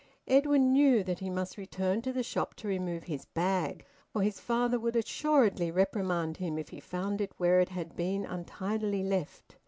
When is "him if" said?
6.37-6.69